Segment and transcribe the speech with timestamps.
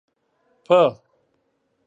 [0.71, 0.77] په